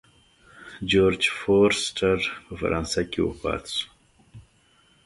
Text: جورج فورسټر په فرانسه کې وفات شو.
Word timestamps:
جورج 0.89 1.23
فورسټر 1.39 2.19
په 2.45 2.51
فرانسه 2.59 3.01
کې 3.11 3.19
وفات 3.27 3.63
شو. 3.75 3.85